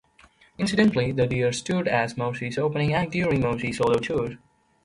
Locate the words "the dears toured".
1.11-1.87